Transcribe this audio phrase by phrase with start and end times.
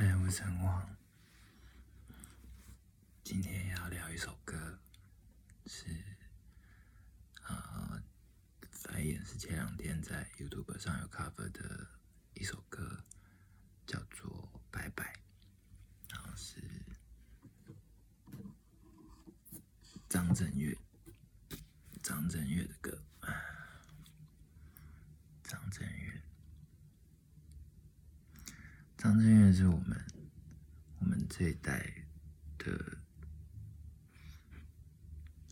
[0.00, 0.96] 嗨，我是陈王。
[3.24, 4.78] 今天要聊一首歌，
[5.66, 5.88] 是
[7.42, 8.00] 啊，
[8.70, 11.84] 反正是前两天在 YouTube 上有 cover 的
[12.34, 13.02] 一首歌，
[13.88, 15.12] 叫做《拜拜》，
[16.14, 16.62] 然后是
[20.08, 20.78] 张震岳，
[22.04, 23.02] 张震岳的歌，
[25.42, 26.22] 张震岳。
[28.98, 29.96] 张震岳是我们
[30.98, 32.04] 我们这一代
[32.58, 32.98] 的，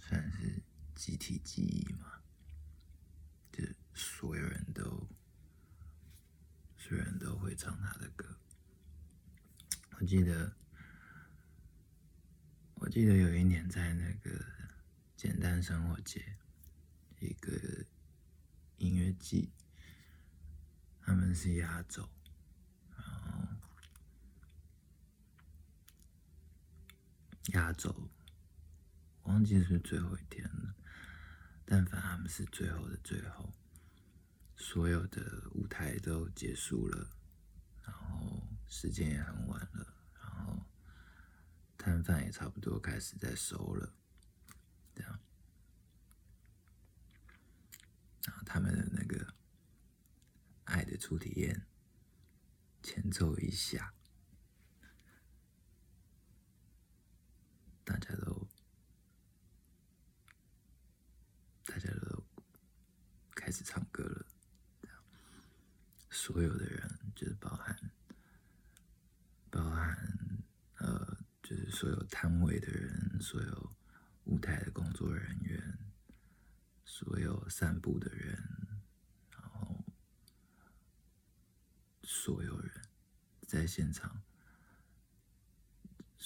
[0.00, 0.62] 算是
[0.94, 2.22] 集体记忆嘛，
[3.52, 3.62] 就
[3.92, 4.82] 所有人都
[6.78, 8.34] 所有人都会唱他的歌。
[9.98, 10.56] 我记得，
[12.76, 14.42] 我记得有一年在那个
[15.18, 16.38] 简单生活节
[17.20, 17.52] 一个
[18.78, 19.52] 音乐季，
[21.02, 22.08] 他们是压轴。
[27.52, 28.10] 压轴，
[29.24, 30.74] 忘记是最后一天了。
[31.66, 33.54] 但凡他们是最后的最后，
[34.56, 37.10] 所有的舞台都结束了，
[37.82, 40.66] 然后时间也很晚了，然后
[41.76, 43.94] 摊贩也差不多开始在收了，
[44.94, 45.20] 这样，
[48.24, 49.24] 然后他们的那个
[50.64, 51.66] 《爱的初体验》
[52.86, 53.92] 前奏一下。
[57.84, 58.48] 大家都，
[61.66, 62.24] 大家都
[63.34, 64.26] 开始唱歌了。
[66.10, 67.78] 所有的人，就是包含，
[69.50, 69.94] 包含
[70.78, 73.76] 呃，就是所有摊位的人，所有
[74.24, 75.78] 舞台的工作人员，
[76.86, 78.32] 所有散步的人，
[79.30, 79.84] 然后
[82.02, 82.82] 所有人
[83.46, 84.23] 在现场。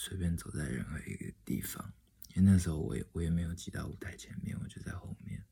[0.00, 1.92] 随便走在任何一个地方，
[2.28, 5.44] 因为那时候我也我也没有挤到舞台前面，我就在后面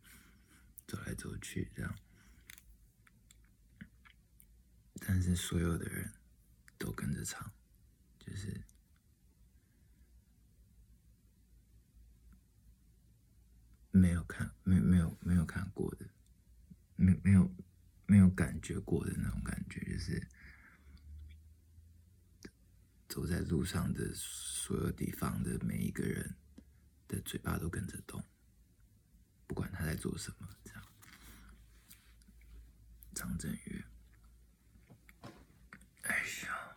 [0.87, 1.99] 走来走去这样。
[5.01, 6.12] 但是所有的人
[6.79, 7.53] 都跟着唱，
[8.21, 8.62] 就是
[13.91, 16.09] 没有看没没有没有看过的，
[16.95, 17.53] 没没有
[18.06, 20.25] 没有感觉过的那种感觉，就是。
[23.16, 26.37] 走在路上的所有地方的每一个人
[27.09, 28.22] 的嘴巴都跟着动，
[29.47, 30.47] 不管他在做什么。
[30.62, 30.82] 这样，
[33.15, 33.84] 张震岳，
[36.03, 36.75] 哎呀，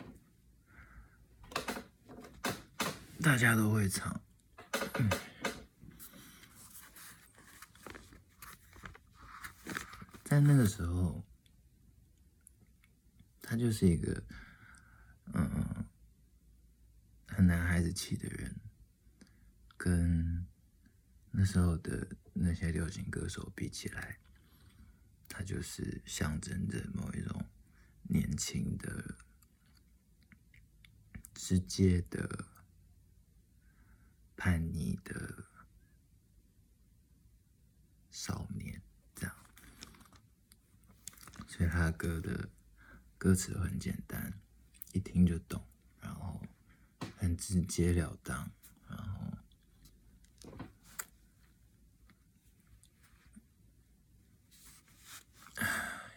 [3.21, 4.21] 大家都会唱。
[10.23, 11.21] 在那个时候，
[13.41, 14.23] 他就是一个，
[15.33, 15.75] 嗯。
[17.31, 17.47] 很
[17.99, 18.55] 起的人，
[19.75, 20.47] 跟
[21.31, 24.17] 那时候的那些流行歌手比起来，
[25.27, 27.45] 他就是象征着某一种
[28.03, 29.15] 年轻的、
[31.33, 32.45] 直接的、
[34.37, 35.45] 叛逆的
[38.09, 38.81] 少年，
[39.13, 39.35] 这样。
[41.49, 42.49] 所以他歌的
[43.17, 44.39] 歌词很简单，
[44.93, 45.68] 一听就懂。
[47.29, 48.49] 很直截了当，
[48.87, 49.37] 然后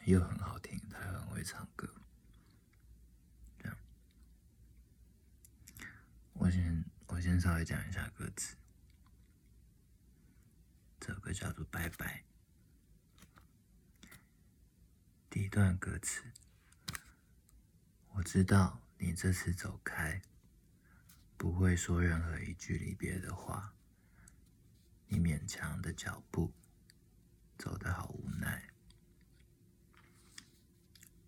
[0.07, 1.87] 又很好听，他很会唱歌。
[3.59, 3.77] 这样，
[6.33, 8.57] 我先我先稍微讲一下歌词。
[10.99, 12.25] 这首歌叫做《拜拜》，
[15.29, 16.23] 第一段歌词：
[18.15, 20.23] 我知道你这次走开。
[21.43, 23.75] 不会说任何一句离别的话，
[25.09, 26.55] 你勉强的脚步，
[27.59, 28.73] 走得好无奈。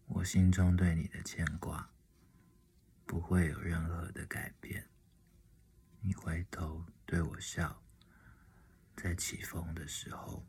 [0.06, 1.90] 我心中对你的牵挂，
[3.04, 4.88] 不会有任何的改变。
[6.00, 7.82] 你回头对我笑，
[8.96, 10.46] 在起风的时候。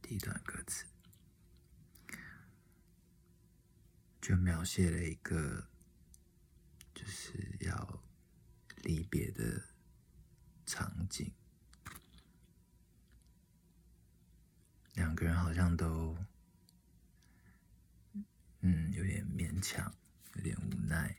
[0.00, 0.86] 第一段歌词。
[4.28, 5.66] 就描写了一个
[6.94, 8.02] 就是要
[8.82, 9.58] 离别的
[10.66, 11.32] 场景，
[14.92, 16.14] 两个人好像都
[18.60, 19.90] 嗯有点勉强，
[20.34, 21.16] 有点无奈，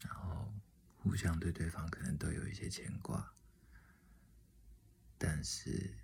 [0.00, 0.52] 然后
[0.96, 3.32] 互相对对方可能都有一些牵挂，
[5.16, 5.96] 但是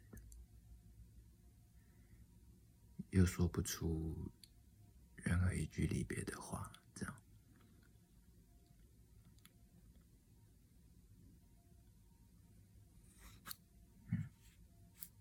[3.11, 4.31] 又说不出。
[5.33, 7.15] 任何一句离别的话，这样。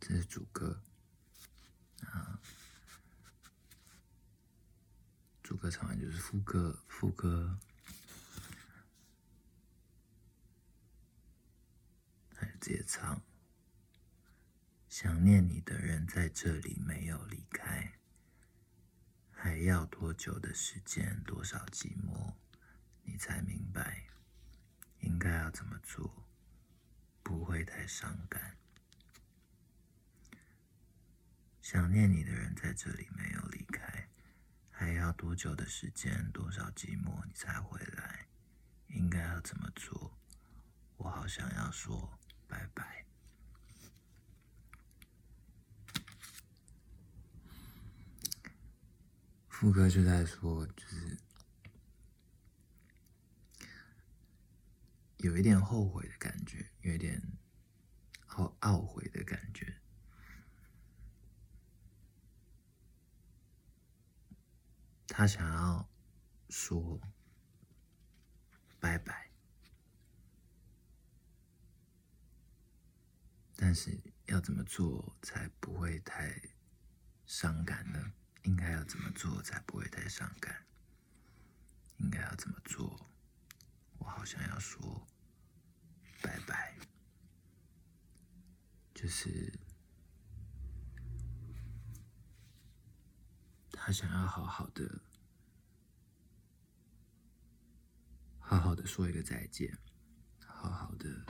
[0.02, 0.82] 这是主歌。
[2.02, 2.42] 啊，
[5.42, 7.58] 主歌唱完就是副歌，副歌。
[12.32, 13.22] 来直接唱。
[14.90, 18.01] 想念你的人在这里没有离开，
[19.52, 21.22] 还要多久的时间？
[21.26, 22.36] 多少寂寞？
[23.04, 24.08] 你才明白
[25.02, 26.26] 应该要怎么做，
[27.22, 28.56] 不会太伤感。
[31.62, 34.08] 想念你的人在这里没有离开，
[34.70, 36.32] 还要多久的时间？
[36.32, 37.22] 多少寂寞？
[37.26, 38.30] 你才回来？
[38.88, 40.18] 应该要怎么做？
[40.96, 43.06] 我好想要说拜拜。
[49.62, 51.20] 副歌就在说，就是
[55.18, 57.22] 有一点后悔的感觉，有一点
[58.26, 59.80] 好懊悔的感觉。
[65.06, 65.88] 他想要
[66.50, 67.00] 说
[68.80, 69.30] 拜拜，
[73.56, 76.42] 但是要怎么做才不会太
[77.28, 78.14] 伤感呢？
[78.44, 80.66] 应该要怎么做才不会太伤感？
[81.98, 83.08] 应该要怎么做？
[84.00, 85.08] 我好想要说
[86.24, 86.76] 拜拜，
[88.96, 89.60] 就是
[93.72, 95.02] 他想要好好的、
[98.40, 99.78] 好好的说一个再见，
[100.44, 101.24] 好好的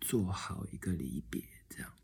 [0.00, 1.94] 做好一个离别，这样。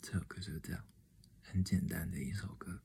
[0.00, 0.82] 这首歌就这样，
[1.42, 2.80] 很简单的一首歌。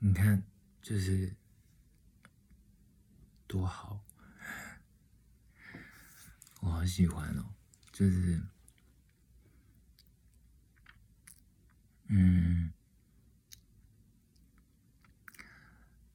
[0.00, 0.42] 你看，
[0.82, 1.34] 就是
[3.46, 4.04] 多好，
[6.60, 7.54] 我好喜欢哦，
[7.90, 8.42] 就是，
[12.08, 12.70] 嗯。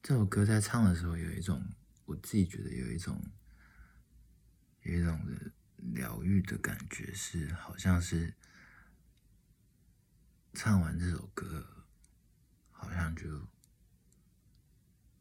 [0.06, 1.60] 这首歌在唱的时候，有一种
[2.04, 3.20] 我自己觉得有一种
[4.82, 5.20] 有一种
[5.94, 8.32] 疗愈的感觉，是好像是
[10.54, 11.84] 唱完这首歌，
[12.70, 13.48] 好像就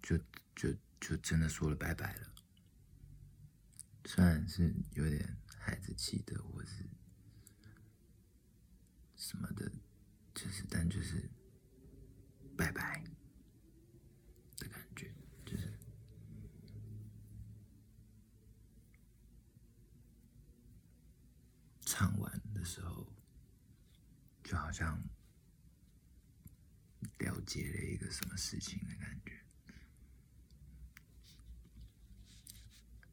[0.03, 0.19] 就
[0.55, 0.71] 就
[1.01, 2.31] 就真的说了拜拜了。
[4.03, 6.87] 虽然是有点孩子气的，或是
[9.15, 9.67] 什么的，
[10.35, 11.27] 就是但就是
[12.55, 13.03] 拜拜。
[21.87, 23.07] 唱完的时候，
[24.43, 25.01] 就好像
[27.19, 29.31] 了解了一个什么事情的感觉，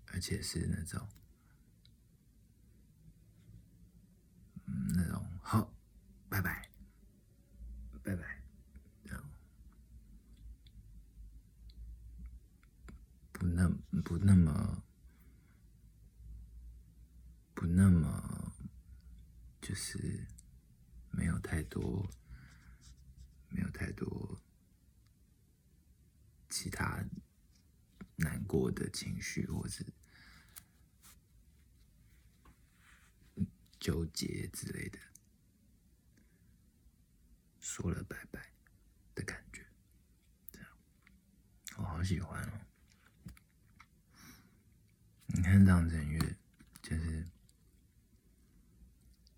[0.06, 1.08] 而且是那种，
[4.64, 5.72] 嗯，那种好，
[6.28, 6.68] 拜拜，
[8.02, 8.42] 拜拜，
[9.04, 9.30] 这样，
[13.30, 13.68] 不那
[14.02, 14.82] 不那么，
[17.54, 18.40] 不那么。
[19.64, 20.26] 就是
[21.12, 22.04] 没有太多，
[23.48, 24.36] 没有太多
[26.50, 27.02] 其他
[28.16, 29.84] 难过的情绪，或是
[33.78, 34.98] 纠结之类的，
[37.60, 38.52] 说了拜拜
[39.14, 39.66] 的感觉，
[40.50, 40.68] 这样
[41.76, 42.52] 我好喜欢哦。
[45.26, 46.36] 你看张震岳，
[46.82, 47.26] 就是。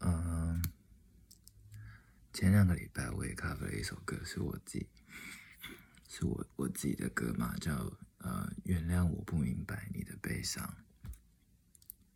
[0.07, 0.63] 嗯，
[2.31, 4.87] 前两个礼拜我也 cover 了一首歌，是我自己，
[6.11, 7.91] 是我我自己的歌嘛，叫
[8.25, 10.83] 呃，原谅我不明白你的悲伤，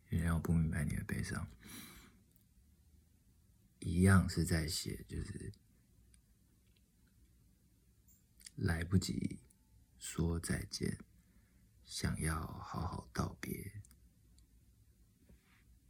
[0.07, 1.47] 原谅我不明白你的悲伤，
[3.77, 5.53] 一样是在写，就是
[8.55, 9.39] 来不及
[9.99, 10.97] 说再见，
[11.85, 13.83] 想要好好道别。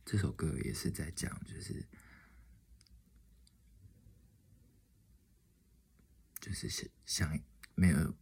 [0.04, 1.88] 这首歌也是在讲，就是
[6.42, 7.40] 就是想想
[7.74, 8.18] 没有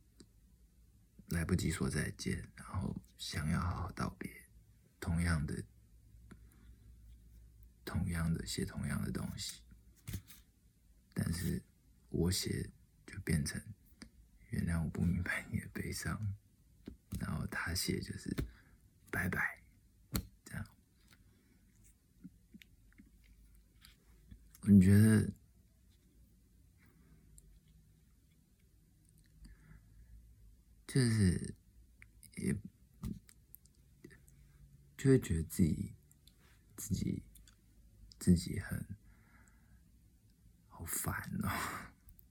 [1.30, 4.32] 来不及说再见，然后想要好好道别，
[5.00, 5.64] 同样的
[7.84, 9.62] 同样的写同样的东西，
[11.14, 11.62] 但是
[12.10, 12.70] 我写
[13.06, 13.62] 就变成
[14.50, 16.18] 原谅我不明白你的悲伤，
[17.20, 18.34] 然后他写就是
[19.12, 19.62] 拜拜，
[20.46, 20.66] 这样。
[24.62, 25.30] 我觉得
[30.98, 31.54] 就是
[32.38, 32.52] 也
[34.98, 35.94] 就会觉得自己
[36.76, 37.22] 自己
[38.18, 38.84] 自己很
[40.68, 41.50] 好烦哦，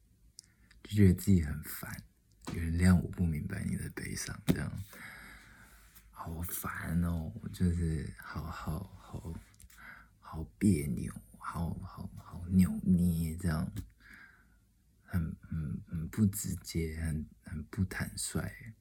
[0.83, 2.03] 就觉得自己很烦。
[2.55, 4.85] 原谅我不明白你的悲伤，这样
[6.11, 9.33] 好烦哦，就是好好好
[10.19, 13.73] 好别扭，好好好扭捏，这样
[15.05, 17.25] 很很很不直接，很
[17.71, 18.75] 不坦率。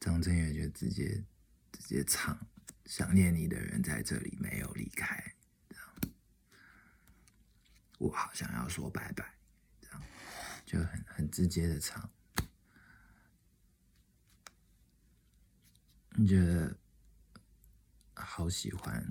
[0.00, 1.24] 张震岳就直接
[1.72, 2.38] 直接唱，
[2.86, 5.34] 想念你的人在这里没有离开，
[5.68, 5.84] 这样
[7.98, 9.34] 我好想要说拜拜，
[9.80, 10.02] 这样
[10.64, 12.08] 就很很直接的唱。
[16.12, 16.76] 你觉得
[18.14, 19.04] 好喜欢，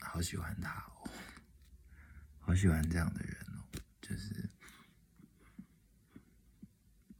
[0.00, 1.10] 好喜欢他哦，
[2.40, 4.48] 好喜欢这样的人哦，就是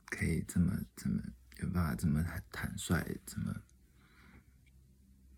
[0.06, 1.22] 可以这么这么
[1.58, 3.62] 有办法这么坦率，这么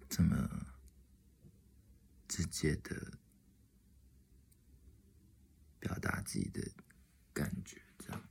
[0.09, 0.67] 这么
[2.27, 3.19] 直接的
[5.79, 6.61] 表达自己的
[7.33, 8.29] 感觉，这样，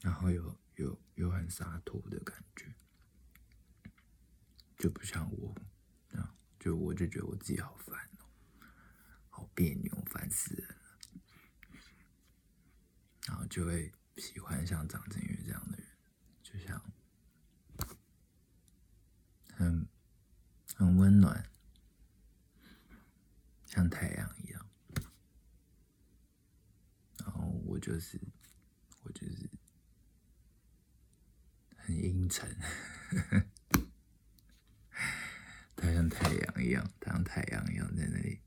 [0.00, 2.74] 然后有有有很洒脱的感觉。
[4.76, 5.54] 就不像我，
[6.12, 8.26] 啊，就我就觉得我自己好烦哦，
[9.30, 10.98] 好别扭，烦死人了。
[13.26, 15.86] 然后就会喜欢像张震岳这样的人，
[16.42, 16.80] 就像
[19.52, 19.88] 很
[20.74, 21.44] 很温暖，
[23.66, 24.66] 像太阳一样。
[27.18, 28.20] 然后我就是
[29.02, 29.50] 我就是
[31.76, 32.56] 很阴沉。
[35.76, 38.40] 他像太阳一样，他像太阳一样在那里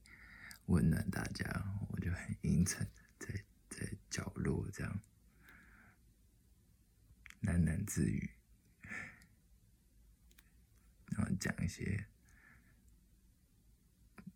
[0.68, 1.46] 温暖大家，
[1.90, 5.00] 我就很阴沉，在在角落这样
[7.42, 8.30] 喃喃自语，
[11.08, 12.06] 然后讲一些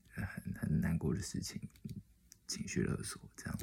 [0.10, 1.62] 很很难过的事情，
[2.48, 3.60] 情绪勒索这样。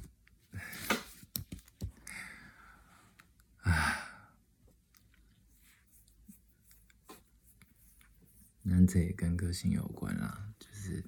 [8.70, 11.02] 那这也跟个性有关啦，就是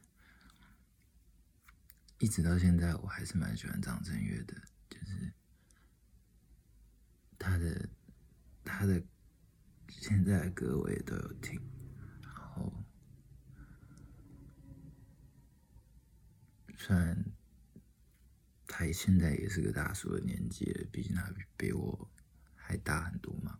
[2.18, 5.30] 一直到现在，我还是蛮喜欢张震岳的，就是
[7.38, 7.88] 他的
[8.64, 9.02] 他的
[10.10, 11.56] 现在的歌我也都有听，
[12.20, 12.84] 然后
[16.76, 17.24] 虽然
[18.66, 22.10] 他现在也是个大叔的年纪了，毕竟他比我
[22.56, 23.56] 还大很多嘛。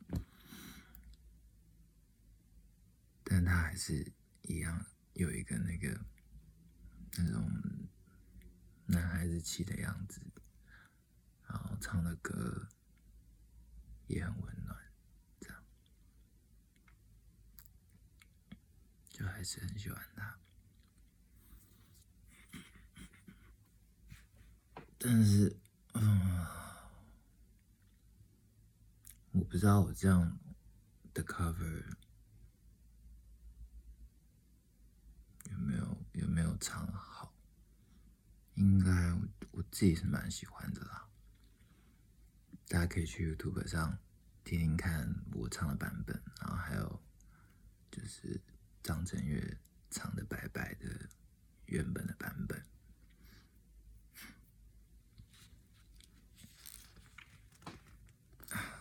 [3.23, 6.05] 但他还是一样有一个那个
[7.17, 7.49] 那种
[8.87, 10.21] 男孩子气的样子，
[11.47, 12.67] 然后唱的歌
[14.09, 14.77] 也很温暖，
[15.39, 15.63] 这样
[19.21, 20.39] 就还是很喜欢他。
[24.99, 25.55] 但是，
[25.93, 26.47] 嗯，
[29.33, 30.39] 我不知道我这样
[31.13, 31.85] 的 cover
[35.51, 36.57] 有没有有没有。
[36.59, 37.35] 唱好，
[38.55, 41.09] 应该我我自己是蛮喜欢的啦。
[42.69, 43.99] 大家可以去 YouTube 上
[44.45, 47.03] 听听看我唱的版本，然后还有
[47.91, 48.39] 就是
[48.83, 49.59] 张震岳
[49.91, 50.89] 唱的《白白的》
[51.67, 52.63] 原本的版本，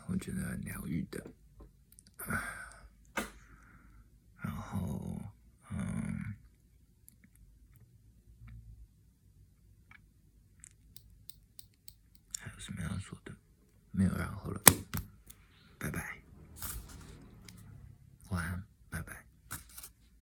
[0.07, 1.23] 我觉得很疗愈的。